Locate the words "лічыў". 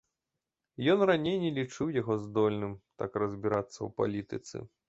1.59-1.93